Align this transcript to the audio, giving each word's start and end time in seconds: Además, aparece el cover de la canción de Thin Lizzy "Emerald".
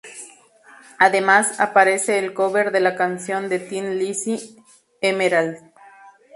Además, 0.97 1.59
aparece 1.59 2.17
el 2.17 2.33
cover 2.33 2.71
de 2.71 2.79
la 2.79 2.95
canción 2.95 3.49
de 3.49 3.59
Thin 3.59 3.99
Lizzy 3.99 4.55
"Emerald". 4.99 5.59